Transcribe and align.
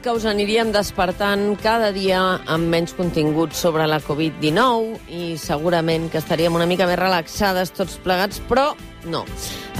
Que 0.00 0.12
us 0.16 0.24
aniríem 0.24 0.70
despertant 0.72 1.54
cada 1.60 1.90
dia 1.92 2.20
amb 2.48 2.70
menys 2.72 2.94
contingut 2.96 3.52
sobre 3.56 3.84
la 3.88 4.00
Covid-19 4.00 5.12
i 5.12 5.36
segurament 5.40 6.08
que 6.12 6.20
estaríem 6.20 6.56
una 6.56 6.68
mica 6.68 6.88
més 6.88 6.98
relaxades 7.00 7.74
tots 7.76 7.98
plegats, 8.04 8.40
però 8.48 8.72
no. 9.10 9.26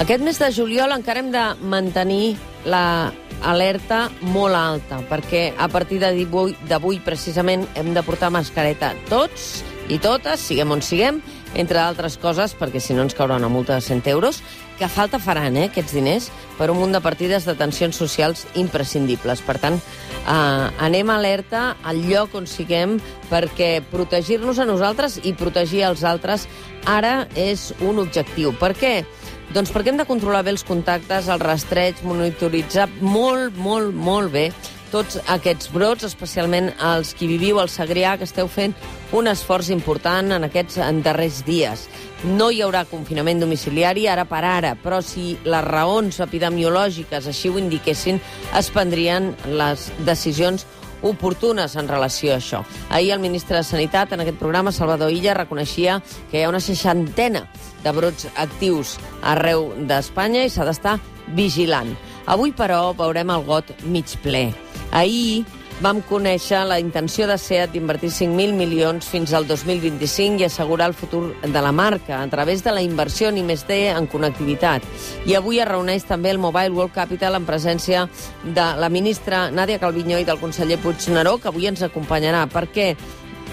Aquest 0.00 0.24
mes 0.24 0.38
de 0.40 0.50
juliol 0.52 0.92
encara 0.96 1.24
hem 1.24 1.32
de 1.32 1.44
mantenir 1.64 2.36
la 2.68 3.12
alerta 3.40 4.10
molt 4.20 4.56
alta, 4.56 5.00
perquè 5.08 5.54
a 5.56 5.68
partir 5.72 6.00
d'avui 6.00 7.00
precisament 7.04 7.64
hem 7.74 7.94
de 7.96 8.04
portar 8.04 8.28
mascareta 8.32 8.92
tots 9.08 9.62
i 9.90 9.98
totes, 9.98 10.42
siguem 10.50 10.76
on 10.76 10.84
siguem, 10.84 11.22
entre 11.54 11.78
altres 11.78 12.16
coses, 12.18 12.54
perquè 12.54 12.80
si 12.80 12.94
no 12.94 13.02
ens 13.02 13.16
caurà 13.16 13.36
una 13.36 13.48
multa 13.48 13.74
de 13.74 13.80
100 13.80 14.06
euros, 14.10 14.42
que 14.78 14.88
falta 14.88 15.18
faran, 15.18 15.56
eh, 15.56 15.66
aquests 15.68 15.92
diners, 15.92 16.30
per 16.56 16.70
un 16.70 16.78
munt 16.78 16.92
de 16.92 17.00
partides 17.00 17.44
d'atencions 17.44 17.96
socials 17.96 18.46
imprescindibles. 18.54 19.42
Per 19.42 19.58
tant, 19.58 19.76
eh, 19.76 20.70
anem 20.78 21.10
alerta 21.10 21.76
al 21.84 22.02
lloc 22.08 22.34
on 22.34 22.46
siguem 22.46 23.00
perquè 23.30 23.82
protegir-nos 23.90 24.58
a 24.58 24.64
nosaltres 24.64 25.20
i 25.24 25.34
protegir 25.34 25.82
els 25.82 26.04
altres 26.04 26.48
ara 26.86 27.28
és 27.34 27.74
un 27.80 27.98
objectiu. 27.98 28.52
Per 28.58 28.74
què? 28.74 29.04
Doncs 29.52 29.72
perquè 29.72 29.88
hem 29.88 29.96
de 29.98 30.06
controlar 30.06 30.44
bé 30.44 30.50
els 30.50 30.62
contactes, 30.62 31.28
el 31.28 31.40
rastreig, 31.40 31.96
monitoritzar 32.06 32.88
molt, 33.00 33.56
molt, 33.56 33.92
molt 33.94 34.30
bé 34.30 34.52
tots 34.90 35.18
aquests 35.30 35.70
brots, 35.72 36.04
especialment 36.06 36.72
els 36.92 37.14
qui 37.14 37.28
viviu 37.30 37.60
al 37.60 37.70
Segrià, 37.70 38.16
que 38.18 38.26
esteu 38.28 38.48
fent 38.50 38.74
un 39.16 39.30
esforç 39.30 39.70
important 39.74 40.34
en 40.36 40.46
aquests 40.46 40.80
darrers 41.04 41.44
dies. 41.46 41.86
No 42.24 42.50
hi 42.50 42.60
haurà 42.62 42.84
confinament 42.90 43.40
domiciliari 43.40 44.06
ara 44.10 44.26
per 44.28 44.42
ara, 44.44 44.74
però 44.76 45.00
si 45.02 45.38
les 45.44 45.64
raons 45.64 46.20
epidemiològiques 46.20 47.30
així 47.30 47.48
ho 47.48 47.58
indiquessin, 47.58 48.20
es 48.58 48.70
prendrien 48.74 49.32
les 49.46 49.88
decisions 50.04 50.66
oportunes 51.02 51.76
en 51.76 51.88
relació 51.88 52.34
a 52.34 52.38
això. 52.38 52.64
Ahir 52.90 53.14
el 53.14 53.24
ministre 53.24 53.56
de 53.56 53.64
Sanitat, 53.64 54.12
en 54.12 54.20
aquest 54.20 54.38
programa, 54.38 54.72
Salvador 54.72 55.10
Illa, 55.10 55.34
reconeixia 55.34 56.00
que 56.30 56.40
hi 56.40 56.44
ha 56.44 56.52
una 56.52 56.60
seixantena 56.60 57.46
de 57.84 57.92
brots 57.96 58.28
actius 58.36 58.98
arreu 59.22 59.70
d'Espanya 59.88 60.44
i 60.44 60.52
s'ha 60.52 60.68
d'estar 60.68 60.98
vigilant. 61.36 61.94
Avui, 62.30 62.52
però, 62.52 62.90
veurem 62.96 63.32
el 63.32 63.46
got 63.48 63.72
mig 63.86 64.18
ple. 64.22 64.50
Ahir 64.90 65.44
vam 65.80 66.02
conèixer 66.04 66.60
la 66.68 66.76
intenció 66.80 67.24
de 67.28 67.38
SEAT 67.40 67.72
d'invertir 67.72 68.10
5.000 68.12 68.52
milions 68.52 69.06
fins 69.08 69.32
al 69.32 69.46
2025 69.48 70.42
i 70.42 70.44
assegurar 70.44 70.90
el 70.90 70.96
futur 70.98 71.22
de 71.40 71.62
la 71.62 71.72
marca 71.72 72.18
a 72.20 72.26
través 72.28 72.64
de 72.64 72.74
la 72.74 72.82
inversió 72.82 73.30
en 73.30 73.38
I+D 73.38 73.78
en 73.88 74.06
connectivitat. 74.06 74.84
I 75.24 75.38
avui 75.38 75.60
es 75.60 75.68
reuneix 75.68 76.04
també 76.04 76.30
el 76.30 76.42
Mobile 76.42 76.76
World 76.76 76.92
Capital 76.92 77.38
en 77.38 77.48
presència 77.48 78.08
de 78.44 78.66
la 78.76 78.90
ministra 78.90 79.48
Nàdia 79.50 79.80
Calviño 79.80 80.20
i 80.20 80.28
del 80.28 80.40
conseller 80.42 80.78
Puigneró, 80.82 81.38
que 81.38 81.48
avui 81.48 81.66
ens 81.66 81.82
acompanyarà. 81.82 82.44
Per 82.52 82.66
què? 82.68 82.92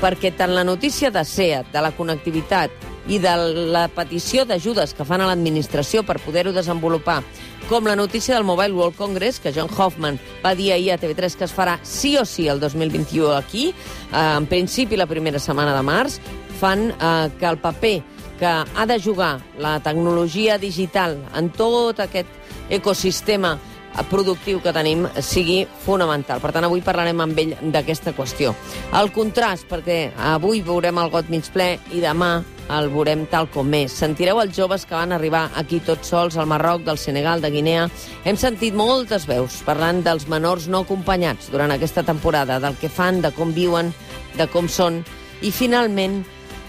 Perquè 0.02 0.35
tant 0.35 0.52
la 0.53 0.67
notícia 0.67 1.09
de 1.11 1.23
SEAT, 1.23 1.71
de 1.71 1.81
la 1.81 1.95
connectivitat 1.95 2.86
i 3.08 3.19
de 3.23 3.33
la 3.72 3.88
petició 3.88 4.44
d'ajudes 4.45 4.94
que 4.94 5.05
fan 5.08 5.23
a 5.23 5.30
l'administració 5.30 6.03
per 6.03 6.19
poder-ho 6.23 6.52
desenvolupar, 6.55 7.22
com 7.69 7.88
la 7.88 7.95
notícia 7.95 8.36
del 8.36 8.45
Mobile 8.47 8.73
World 8.73 8.95
Congress, 8.95 9.39
que 9.39 9.54
John 9.55 9.70
Hoffman 9.71 10.20
va 10.43 10.54
dir 10.55 10.71
ahir 10.73 10.93
a 10.93 10.99
TV3 10.99 11.36
que 11.36 11.48
es 11.48 11.55
farà 11.55 11.77
sí 11.83 12.15
o 12.17 12.26
sí 12.26 12.48
el 12.48 12.59
2021 12.59 13.33
aquí, 13.36 13.70
eh, 13.71 14.33
en 14.37 14.45
principi 14.48 14.98
la 14.98 15.08
primera 15.08 15.39
setmana 15.39 15.76
de 15.76 15.83
març, 15.83 16.20
fan 16.59 16.89
eh, 16.92 17.30
que 17.39 17.45
el 17.45 17.58
paper 17.58 18.04
que 18.39 18.45
ha 18.45 18.86
de 18.86 19.02
jugar 19.02 19.42
la 19.58 19.80
tecnologia 19.80 20.58
digital 20.58 21.17
en 21.36 21.49
tot 21.49 21.99
aquest 21.99 22.30
ecosistema 22.70 23.58
productiu 24.09 24.61
que 24.61 24.73
tenim 24.75 25.08
sigui 25.21 25.63
fonamental. 25.85 26.41
Per 26.43 26.52
tant, 26.53 26.67
avui 26.67 26.83
parlarem 26.85 27.21
amb 27.23 27.39
ell 27.39 27.55
d'aquesta 27.73 28.13
qüestió. 28.17 28.53
El 28.97 29.11
contrast, 29.15 29.67
perquè 29.69 30.11
avui 30.33 30.61
veurem 30.61 31.02
el 31.02 31.09
got 31.13 31.31
mig 31.33 31.49
ple 31.53 31.75
i 31.93 32.03
demà 32.03 32.37
el 32.67 32.89
veurem 32.91 33.25
tal 33.31 33.47
com 33.52 33.71
és. 33.77 33.93
Sentireu 33.95 34.41
els 34.41 34.55
joves 34.55 34.86
que 34.86 34.95
van 34.95 35.15
arribar 35.15 35.47
aquí 35.55 35.80
tots 35.80 36.11
sols, 36.11 36.37
al 36.37 36.49
Marroc, 36.52 36.83
del 36.83 36.99
Senegal, 36.99 37.41
de 37.41 37.52
Guinea. 37.52 37.87
Hem 38.25 38.37
sentit 38.37 38.75
moltes 38.75 39.27
veus 39.27 39.61
parlant 39.67 40.03
dels 40.03 40.27
menors 40.27 40.67
no 40.67 40.83
acompanyats 40.83 41.52
durant 41.53 41.71
aquesta 41.71 42.03
temporada, 42.03 42.59
del 42.59 42.75
que 42.81 42.91
fan, 42.91 43.21
de 43.23 43.31
com 43.31 43.53
viuen, 43.55 43.93
de 44.37 44.49
com 44.52 44.67
són. 44.67 45.03
I 45.41 45.52
finalment 45.52 46.23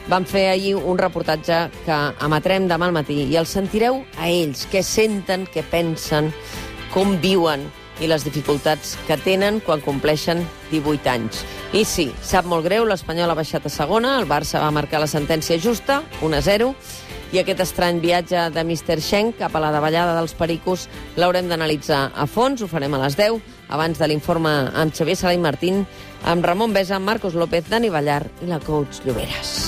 vam 0.08 0.24
fer 0.24 0.46
ahir 0.48 0.74
un 0.76 0.96
reportatge 0.98 1.66
que 1.84 1.98
emetrem 2.24 2.68
demà 2.68 2.88
al 2.88 2.96
matí 2.96 3.24
i 3.26 3.36
els 3.36 3.52
sentireu 3.52 4.00
a 4.16 4.30
ells, 4.30 4.64
què 4.72 4.82
senten, 4.84 5.44
què 5.52 5.64
pensen, 5.68 6.30
com 6.94 7.16
viuen 7.22 7.66
i 8.00 8.06
les 8.06 8.24
dificultats 8.24 8.94
que 9.08 9.18
tenen 9.18 9.58
quan 9.64 9.82
compleixen 9.82 10.44
18 10.70 11.10
anys. 11.10 11.42
I 11.74 11.84
sí, 11.84 12.08
sap 12.22 12.46
molt 12.48 12.66
greu, 12.68 12.86
l'Espanyol 12.86 13.32
ha 13.32 13.38
baixat 13.38 13.66
a 13.66 13.72
segona, 13.72 14.16
el 14.20 14.28
Barça 14.30 14.62
va 14.62 14.72
marcar 14.74 15.02
la 15.02 15.10
sentència 15.10 15.58
justa, 15.60 16.02
1-0, 16.22 16.72
i 17.32 17.42
aquest 17.42 17.60
estrany 17.60 17.98
viatge 18.00 18.46
de 18.54 18.64
Mr. 18.64 19.02
Schenk 19.04 19.36
cap 19.42 19.56
a 19.56 19.60
la 19.60 19.72
davallada 19.74 20.14
dels 20.16 20.32
Pericos 20.38 20.86
l'haurem 21.20 21.50
d'analitzar 21.50 22.06
a 22.16 22.24
fons, 22.26 22.62
ho 22.62 22.70
farem 22.70 22.96
a 22.96 23.02
les 23.04 23.18
10, 23.18 23.40
abans 23.68 24.00
de 24.00 24.08
l'informe 24.08 24.54
amb 24.72 24.94
Xavier 24.96 25.18
Sala 25.18 25.36
i 25.36 25.42
Martín, 25.42 25.84
amb 26.24 26.44
Ramon 26.44 26.72
Besa, 26.72 26.98
Marcos 26.98 27.36
López, 27.36 27.68
Dani 27.68 27.92
Ballar 27.92 28.22
i 28.40 28.48
la 28.48 28.62
coach 28.64 29.04
Lloberes. 29.04 29.67